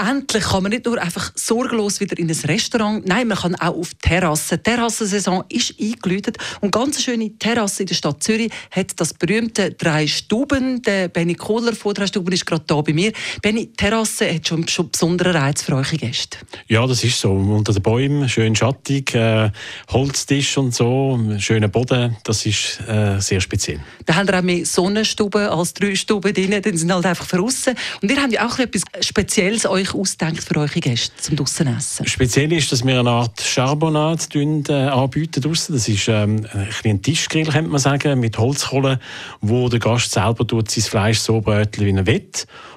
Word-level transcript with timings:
Endlich 0.00 0.44
kann 0.44 0.62
man 0.62 0.70
nicht 0.70 0.86
nur 0.86 0.98
einfach 1.00 1.30
sorglos 1.34 2.00
wieder 2.00 2.18
in 2.18 2.30
ein 2.30 2.36
Restaurant, 2.46 3.06
nein, 3.06 3.28
man 3.28 3.36
kann 3.36 3.54
auch 3.56 3.76
auf 3.76 3.90
Terrassen. 4.00 4.56
Die 4.56 4.62
Terrassensaison 4.62 5.44
ist 5.50 5.74
eingeläutet 5.78 6.38
und 6.62 6.72
ganz 6.72 7.02
schöne 7.02 7.36
Terrasse 7.38 7.82
in 7.82 7.88
der 7.88 7.94
Stadt 7.94 8.22
Zürich 8.22 8.50
hat 8.70 8.98
das 8.98 9.12
berühmte 9.12 9.72
Drei 9.72 10.06
Stuben. 10.06 10.80
Der 10.82 11.08
Benny 11.08 11.34
Kohler 11.34 11.74
von 11.74 11.92
Drei 11.92 12.06
Stuben 12.06 12.32
ist 12.32 12.46
gerade 12.46 12.64
da 12.66 12.80
bei 12.80 12.94
mir. 12.94 13.12
Benny, 13.42 13.66
Terrasse 13.76 14.32
hat 14.32 14.48
schon, 14.48 14.66
schon 14.68 14.90
besonderen 14.90 15.36
Reiz 15.36 15.62
für 15.62 15.74
eure 15.74 15.96
Gäste. 15.96 16.38
Ja, 16.66 16.86
das 16.86 17.04
ist 17.04 17.20
so. 17.20 17.32
Unter 17.32 17.74
den 17.74 17.82
Bäumen, 17.82 18.26
schön 18.28 18.56
schattig, 18.56 19.14
äh, 19.14 19.50
Holztisch 19.90 20.56
und 20.56 20.74
so, 20.74 21.20
schöner 21.38 21.68
Boden, 21.68 22.16
das 22.24 22.46
ist 22.46 22.80
äh, 22.88 23.20
sehr 23.20 23.42
speziell. 23.42 23.80
Da 24.06 24.14
haben 24.14 24.28
wir 24.28 24.38
auch 24.38 24.42
mehr 24.42 24.64
Sonnenstuben 24.64 25.46
als 25.46 25.74
drei 25.74 25.94
Stuben 25.94 26.32
drin, 26.32 26.62
die 26.62 26.78
sind 26.78 26.90
halt 26.90 27.04
einfach 27.04 27.26
draussen. 27.26 27.74
Und 28.00 28.10
ihr 28.10 28.20
habt 28.20 28.32
ja 28.32 28.46
auch 28.46 28.58
etwas 28.58 28.82
Spezielles 29.00 29.66
euch 29.66 29.89
ausdenkt 29.94 30.42
für 30.42 30.56
eure 30.56 30.80
Gäste 30.80 31.14
zum 31.20 31.36
draussen 31.36 31.66
essen. 31.68 32.06
Speziell 32.06 32.52
ist, 32.52 32.72
dass 32.72 32.84
wir 32.84 33.00
eine 33.00 33.10
Art 33.10 33.40
Charbonade 33.40 34.24
äh, 34.68 34.72
anbieten 34.72 35.40
draussen. 35.40 35.74
Das 35.74 35.88
ist 35.88 36.08
ähm, 36.08 36.46
ein 36.84 37.02
Tischgrill, 37.02 37.46
könnte 37.46 37.70
man 37.70 37.80
sagen, 37.80 38.20
mit 38.20 38.38
Holzkohle, 38.38 38.98
wo 39.40 39.68
der 39.68 39.78
Gast 39.78 40.12
selber 40.12 40.46
tut 40.46 40.70
sein 40.70 40.84
Fleisch 40.84 41.18
so 41.18 41.40
bröteln, 41.40 41.86
wie 41.86 41.98
er 41.98 42.06
will. 42.06 42.28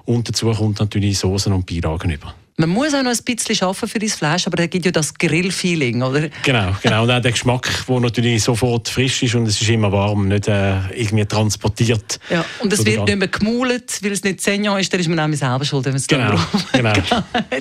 Und 0.06 0.30
dazu 0.30 0.52
kommt 0.52 0.80
natürlich 0.80 1.20
Soßen 1.20 1.52
und 1.54 1.66
Beilagen 1.66 2.12
über. 2.12 2.34
Man 2.56 2.70
muss 2.70 2.94
auch 2.94 3.02
noch 3.02 3.12
ein 3.12 3.36
bisschen 3.36 3.68
arbeiten 3.68 3.88
für 3.88 3.98
das 3.98 4.14
Fleisch, 4.14 4.46
aber 4.46 4.58
da 4.58 4.68
gibt 4.68 4.86
ja 4.86 4.92
das 4.92 5.16
Grill-Feeling, 5.16 6.04
oder? 6.04 6.30
Genau, 6.44 6.76
genau. 6.84 7.04
Und 7.04 7.10
auch 7.10 7.20
der 7.20 7.32
Geschmack, 7.32 7.68
der 7.88 8.00
natürlich 8.00 8.44
sofort 8.44 8.88
frisch 8.90 9.24
ist 9.24 9.34
und 9.34 9.48
es 9.48 9.60
ist 9.60 9.70
immer 9.70 9.92
warm, 9.92 10.28
nicht 10.28 10.48
äh, 10.48 10.76
irgendwie 10.94 11.26
transportiert. 11.26 12.20
Ja, 12.30 12.46
und 12.60 12.72
es 12.72 12.86
wird 12.86 13.06
nicht 13.08 13.18
mehr 13.18 13.28
gemaulet, 13.28 14.00
weil 14.04 14.12
es 14.12 14.24
nicht 14.24 14.40
Senior 14.40 14.80
ist, 14.80 14.94
dann 14.94 15.00
ist 15.00 15.10
man 15.10 15.20
auch 15.20 15.36
selber 15.36 15.66
schuld, 15.66 15.86
wenn 15.86 15.94
man 15.94 16.00
es 16.00 16.08
genau, 16.08 16.40
genau. 16.74 16.94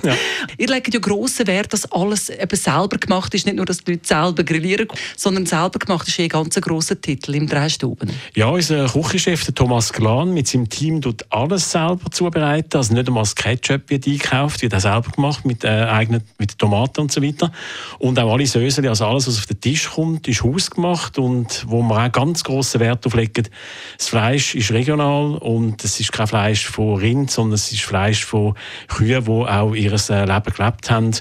ja. 0.04 0.14
Ihr 0.58 0.68
legt 0.68 0.92
ja 0.92 1.00
grossen 1.00 1.46
Wert, 1.46 1.72
dass 1.72 1.90
alles 1.90 2.28
eben 2.28 2.56
selber 2.56 2.98
gemacht 2.98 3.32
ist, 3.34 3.46
nicht 3.46 3.56
nur, 3.56 3.64
dass 3.64 3.78
die 3.78 3.92
Leute 3.92 4.06
selber 4.06 4.44
grillieren, 4.44 4.88
sondern 5.16 5.46
selber 5.46 5.78
gemacht 5.78 6.06
ist 6.06 6.18
eh 6.18 6.24
ein 6.24 6.28
ganz 6.28 6.54
grosser 6.56 7.00
Titel 7.00 7.34
im 7.34 7.46
Dreistuben. 7.46 8.10
Ja, 8.34 8.48
unser 8.48 8.86
Küchenchef, 8.88 9.44
der 9.46 9.54
Thomas 9.54 9.90
Glan, 9.90 10.34
mit 10.34 10.48
seinem 10.48 10.68
Team 10.68 11.00
tut 11.00 11.24
alles 11.30 11.70
selber 11.70 12.10
zubereiten, 12.10 12.76
also 12.76 12.92
nicht 12.92 13.08
einmal 13.08 13.22
das 13.22 13.34
Ketchup 13.34 13.88
wird 13.88 14.06
einkauft, 14.06 14.60
wird 14.60 14.81
selber 14.82 15.10
gemacht 15.10 15.44
mit 15.44 15.64
äh, 15.64 15.68
eigenen 15.68 16.22
mit 16.38 16.58
Tomaten 16.58 17.00
und 17.00 17.12
so 17.12 17.22
weiter. 17.22 17.50
Und 17.98 18.18
auch 18.18 18.32
alle 18.32 18.46
Söseli, 18.46 18.88
also 18.88 19.06
alles, 19.06 19.26
was 19.26 19.38
auf 19.38 19.46
den 19.46 19.60
Tisch 19.60 19.90
kommt, 19.90 20.28
ist 20.28 20.42
hausgemacht 20.42 21.18
und 21.18 21.64
wo 21.68 21.82
wir 21.82 22.04
auch 22.04 22.12
ganz 22.12 22.44
grossen 22.44 22.80
Wert 22.80 23.04
darauf 23.04 23.16
legen, 23.16 23.48
das 23.96 24.08
Fleisch 24.08 24.54
ist 24.54 24.70
regional 24.72 25.36
und 25.36 25.82
es 25.84 26.00
ist 26.00 26.12
kein 26.12 26.26
Fleisch 26.26 26.66
von 26.66 26.96
Rind, 26.96 27.30
sondern 27.30 27.54
es 27.54 27.72
ist 27.72 27.82
Fleisch 27.82 28.24
von 28.24 28.54
Kühen, 28.88 29.24
die 29.24 29.30
auch 29.30 29.74
ihr 29.74 29.92
äh, 29.92 30.24
Leben 30.24 30.54
gelebt 30.54 30.90
haben 30.90 31.12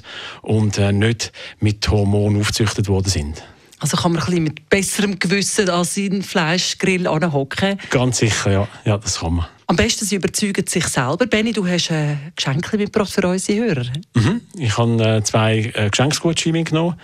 und 0.42 0.78
äh, 0.78 0.92
nicht 0.92 1.31
mit 1.59 1.88
Hormonen 1.90 2.42
aufgezüchtet 2.42 2.88
worden 2.88 3.09
sind. 3.09 3.44
Also 3.80 3.98
kann 3.98 4.12
man 4.12 4.22
ein 4.22 4.25
bisschen 4.25 4.44
mit 4.44 4.70
besserem 4.70 5.18
Gewissen 5.18 5.70
an 5.70 5.84
seinen 5.86 6.22
Fleischgrill 6.22 7.08
anhocken? 7.08 7.80
Ganz 7.90 8.20
sicher, 8.20 8.52
ja. 8.52 8.68
ja, 8.86 8.98
das 8.98 9.20
kann 9.20 9.34
man. 9.34 9.48
Am 9.72 9.77
besten, 9.77 10.03
sie 10.03 10.17
überzeugen 10.17 10.67
sich 10.67 10.86
selber. 10.86 11.25
Benny, 11.27 11.53
du 11.53 11.66
hast 11.66 11.91
ein 11.91 12.33
Geschenk 12.36 12.73
mitgebracht 12.73 13.09
für 13.09 13.25
unsere 13.25 13.58
Hörer. 13.58 13.86
Mhm. 14.13 14.41
Ich 14.58 14.78
habe 14.78 15.02
äh, 15.02 15.23
zwei 15.23 15.72
äh, 15.73 15.89
Geschenksgutscheine 15.89 16.58
mitgenommen, 16.58 17.00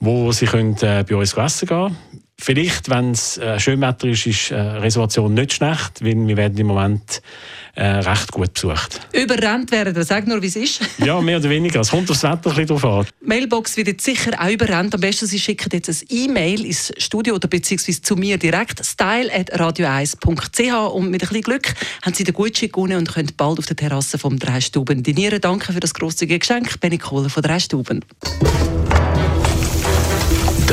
wo 0.00 0.30
sie 0.30 0.44
können, 0.44 0.76
äh, 0.82 1.02
bei 1.08 1.16
uns 1.16 1.32
essen 1.32 1.66
gehen 1.66 1.96
Vielleicht, 2.40 2.90
wenn 2.90 3.12
es 3.12 3.38
äh, 3.38 3.58
Schönwetter 3.60 4.08
ist, 4.08 4.26
ist 4.26 4.50
äh, 4.50 4.56
Reservation 4.56 5.34
nicht 5.34 5.52
schlecht, 5.52 6.04
weil 6.04 6.26
wir 6.26 6.36
werden 6.36 6.58
im 6.58 6.66
Moment 6.66 7.22
äh, 7.76 7.84
recht 7.84 8.32
gut 8.32 8.54
besucht. 8.54 9.00
Überrennt 9.12 9.70
werden, 9.70 10.02
sag 10.02 10.26
nur, 10.26 10.42
wie 10.42 10.48
es 10.48 10.56
ist. 10.56 10.80
ja, 10.98 11.20
mehr 11.20 11.38
oder 11.38 11.48
weniger. 11.48 11.80
Es 11.80 11.90
kommt 11.90 12.10
aufs 12.10 12.22
Wetter 12.22 12.34
ein 12.34 12.42
bisschen 12.42 12.66
drauf 12.66 12.84
an. 12.84 13.06
Mailbox 13.20 13.76
wird 13.76 13.88
jetzt 13.88 14.04
sicher 14.04 14.32
auch 14.38 14.50
überrennt. 14.50 14.94
Am 14.94 15.00
besten, 15.00 15.26
Sie 15.26 15.38
schicken 15.38 15.70
jetzt 15.72 15.88
ein 15.88 15.96
E-Mail 16.08 16.66
ins 16.66 16.92
Studio 16.98 17.36
oder 17.36 17.48
beziehungsweise 17.48 18.02
zu 18.02 18.16
mir 18.16 18.36
direkt, 18.36 18.84
style.radio1.ch 18.84 20.92
und 20.92 21.10
mit 21.10 21.22
ein 21.22 21.28
bisschen 21.28 21.42
Glück 21.42 21.74
haben 22.02 22.14
Sie 22.14 22.24
den 22.24 22.34
Gutschein 22.34 22.70
gewonnen 22.70 22.98
und 22.98 23.12
können 23.12 23.30
bald 23.36 23.58
auf 23.58 23.66
der 23.66 23.76
Terrasse 23.76 24.18
vom 24.18 24.38
Dreistuben 24.38 25.02
dinieren. 25.02 25.40
Danke 25.40 25.72
für 25.72 25.80
das 25.80 25.94
grosszügige 25.94 26.40
Geschenk. 26.40 26.80
Benny 26.80 26.98
Kohler 26.98 27.30
von 27.30 27.42
Dreistuben. 27.42 28.04